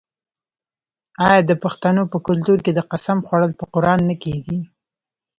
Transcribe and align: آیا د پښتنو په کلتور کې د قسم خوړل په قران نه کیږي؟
آیا 1.27 1.41
د 1.49 1.51
پښتنو 1.63 2.03
په 2.11 2.17
کلتور 2.27 2.57
کې 2.65 2.71
د 2.73 2.79
قسم 2.91 3.17
خوړل 3.27 3.51
په 3.59 3.65
قران 3.73 3.99
نه 4.09 4.15
کیږي؟ 4.23 4.59